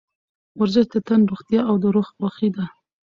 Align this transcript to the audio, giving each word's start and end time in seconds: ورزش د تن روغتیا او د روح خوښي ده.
ورزش 0.59 0.85
د 0.93 0.95
تن 1.07 1.21
روغتیا 1.31 1.61
او 1.69 1.75
د 1.83 1.85
روح 1.95 2.07
خوښي 2.15 2.49
ده. 2.55 2.65